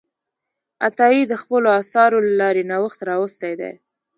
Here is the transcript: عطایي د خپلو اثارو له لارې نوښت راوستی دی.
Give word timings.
عطایي 0.87 1.21
د 1.27 1.33
خپلو 1.41 1.67
اثارو 1.81 2.17
له 2.25 2.33
لارې 2.41 2.63
نوښت 2.71 2.99
راوستی 3.09 3.53
دی. 3.61 3.71